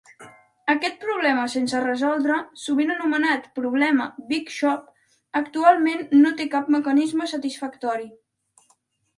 [0.73, 4.89] Aquest problema sense resoldre, sovint anomenat problema "big chop",
[5.43, 8.11] actualment no té cap mecanisme satisfactori.